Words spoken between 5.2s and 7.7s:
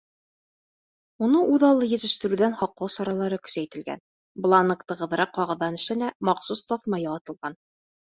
ҡағыҙҙан эшләнә, махсус таҫма ялатылған.